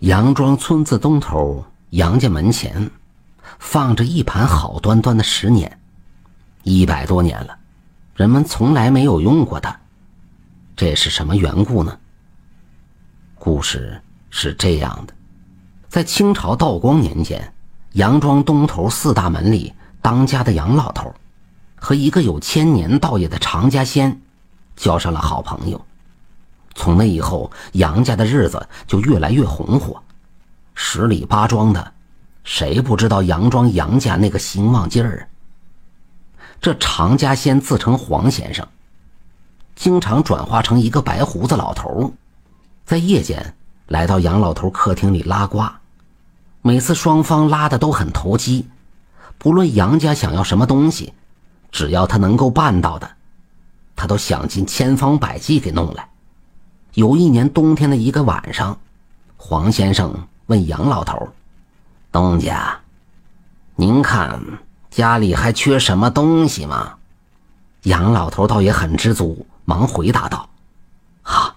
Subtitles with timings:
[0.00, 2.90] 杨庄村子东头杨家门前，
[3.58, 5.78] 放着一盘好端端的十年，
[6.62, 7.58] 一百多年了，
[8.14, 9.78] 人们从来没有用过它，
[10.74, 11.98] 这是什么缘故呢？
[13.34, 14.00] 故事
[14.30, 15.12] 是这样的，
[15.86, 17.52] 在清朝道光年间，
[17.92, 19.70] 杨庄东头四大门里
[20.00, 21.14] 当家的杨老头，
[21.76, 24.18] 和一个有千年道业的常家仙，
[24.76, 25.78] 交上了好朋友。
[26.74, 30.02] 从那以后，杨家的日子就越来越红火，
[30.74, 31.92] 十里八庄的，
[32.44, 35.28] 谁不知道杨庄杨家那个兴旺劲儿？
[36.60, 38.66] 这常家先自称黄先生，
[39.74, 42.12] 经常转化成一个白胡子老头，
[42.84, 43.54] 在夜间
[43.88, 45.62] 来到杨老头客厅里拉呱，
[46.60, 48.68] 每次双方拉的都很投机，
[49.38, 51.14] 不论杨家想要什么东西，
[51.72, 53.10] 只要他能够办到的，
[53.96, 56.09] 他都想尽千方百计给弄来。
[56.94, 58.78] 有一年冬天的一个晚上，
[59.36, 61.28] 黄先生问杨老头
[62.10, 62.78] ：“东家，
[63.76, 64.40] 您看
[64.90, 66.94] 家里还缺什么东西吗？”
[67.84, 70.48] 杨老头倒也很知足，忙回答道
[71.22, 71.54] ：“啊，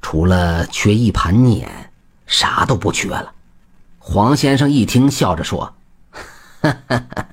[0.00, 1.92] 除了缺一盘碾，
[2.26, 3.32] 啥都不缺了。”
[4.00, 5.74] 黄先生一听，笑着说
[6.62, 7.26] ：“哈哈哈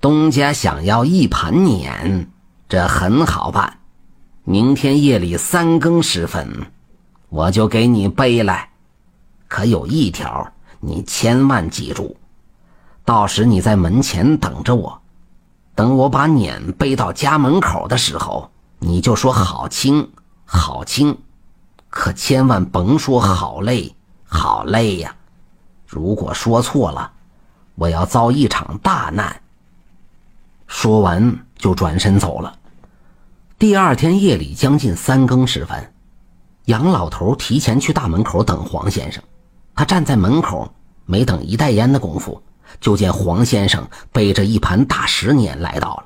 [0.00, 2.30] 东家想要一盘碾，
[2.68, 3.78] 这很好办。”
[4.50, 6.48] 明天夜里三更时分，
[7.28, 8.70] 我就给你背来。
[9.46, 12.16] 可有一条，你千万记住：
[13.04, 14.98] 到时你在门前等着我。
[15.74, 20.08] 等我把碾背到家门口的时候，你就说好轻，
[20.46, 21.14] 好轻。
[21.90, 25.14] 可千万甭说好累，好累呀！
[25.86, 27.12] 如果说错了，
[27.74, 29.42] 我要遭一场大难。
[30.66, 32.54] 说完，就转身走了。
[33.58, 35.92] 第二天夜里将近三更时分，
[36.66, 39.20] 杨老头提前去大门口等黄先生。
[39.74, 40.72] 他站在门口，
[41.06, 42.40] 没等一袋烟的功夫，
[42.80, 46.04] 就见黄先生背着一盘大石碾来到了。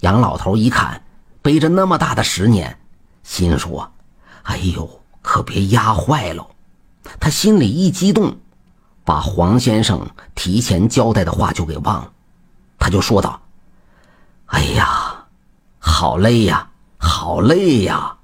[0.00, 1.02] 杨老头一看，
[1.40, 2.78] 背着那么大的石碾，
[3.22, 3.90] 心说
[4.44, 4.86] ：“哎呦，
[5.22, 6.46] 可别压坏喽！”
[7.18, 8.36] 他心里一激动，
[9.02, 12.12] 把黄先生提前交代的话就给忘了。
[12.78, 13.40] 他就说道
[14.44, 15.16] ：“哎呀！”
[15.80, 16.68] 好累呀，
[16.98, 18.16] 好累呀！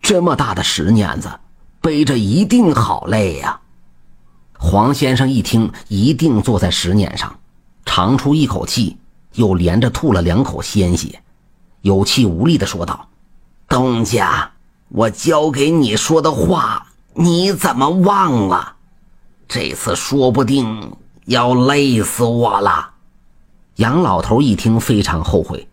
[0.00, 1.30] 这么大的石碾子，
[1.80, 3.58] 背着一定好累呀。
[4.58, 7.34] 黄先生一听，一定坐在石碾上，
[7.86, 8.98] 长出一口气，
[9.32, 11.22] 又连着吐了两口鲜血，
[11.80, 13.08] 有气无力的说道
[13.66, 14.52] ：“东家，
[14.90, 18.76] 我交给你说的话，你怎么忘了？
[19.48, 22.90] 这次说不定要累死我了。”
[23.76, 25.66] 杨老头一听，非常后悔。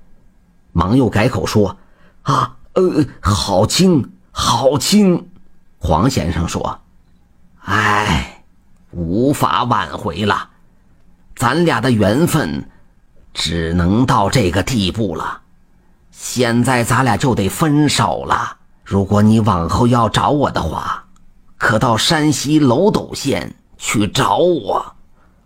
[0.71, 1.77] 忙又改口说
[2.23, 5.27] ：“啊，呃，好轻，好轻。”
[5.77, 6.79] 黄先生说
[7.65, 8.43] ：“哎，
[8.91, 10.49] 无法挽回了，
[11.35, 12.69] 咱俩的缘分
[13.33, 15.41] 只能到这个地步了。
[16.11, 18.57] 现在咱俩就得分手了。
[18.83, 21.03] 如果你往后要找我的话，
[21.57, 24.95] 可到山西娄斗县去找我。”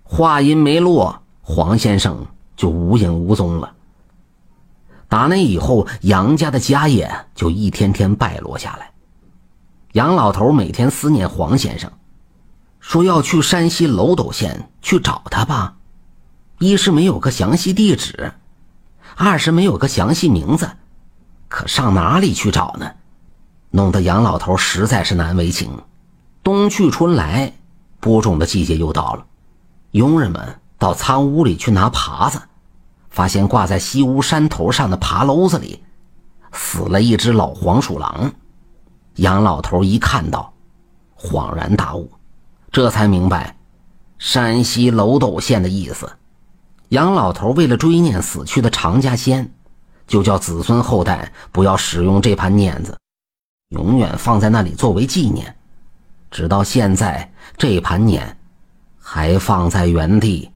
[0.08, 2.24] 话音没落，黄先生
[2.56, 3.72] 就无影无踪了。
[5.08, 8.92] 打那以后，杨家的家业就一天天败落下来。
[9.94, 11.92] 杨老头每天思念黄先生，
[12.80, 15.76] 说要去山西娄斗县去找他吧。
[16.60, 18.34] 一是没有个详细地址，
[19.16, 20.70] 二是没有个详细名字，
[21.48, 22.92] 可上哪里去找呢？
[23.72, 25.70] 弄得杨老头实在是难为情。
[26.44, 27.54] 冬去春来，
[28.00, 29.26] 播种的季节又到了，
[29.92, 32.42] 佣人们到仓屋里去拿耙子。
[33.16, 35.82] 发现挂在西屋山头上的爬篓子里，
[36.52, 38.30] 死了一只老黄鼠狼。
[39.16, 40.54] 杨老头一看到，
[41.18, 42.12] 恍然大悟，
[42.74, 43.56] 这才明白
[44.18, 46.12] 山西楼斗县的意思。
[46.90, 49.50] 杨老头为了追念死去的常家仙，
[50.06, 52.98] 就叫子孙后代不要使用这盘碾子，
[53.70, 55.56] 永远放在那里作为纪念。
[56.30, 58.38] 直到现在，这盘碾
[59.00, 60.52] 还放在原地。